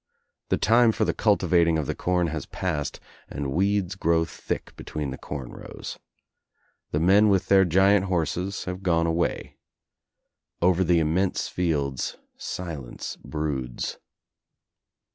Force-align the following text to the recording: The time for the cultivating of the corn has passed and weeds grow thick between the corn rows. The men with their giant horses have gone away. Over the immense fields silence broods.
The 0.49 0.57
time 0.57 0.91
for 0.91 1.05
the 1.05 1.13
cultivating 1.13 1.77
of 1.77 1.85
the 1.85 1.93
corn 1.93 2.25
has 2.25 2.47
passed 2.47 2.99
and 3.29 3.51
weeds 3.51 3.93
grow 3.93 4.25
thick 4.25 4.75
between 4.75 5.11
the 5.11 5.17
corn 5.19 5.51
rows. 5.51 5.99
The 6.89 6.99
men 6.99 7.29
with 7.29 7.49
their 7.49 7.65
giant 7.65 8.05
horses 8.05 8.65
have 8.65 8.81
gone 8.81 9.05
away. 9.05 9.57
Over 10.59 10.83
the 10.83 10.97
immense 10.97 11.49
fields 11.49 12.17
silence 12.35 13.15
broods. 13.17 13.99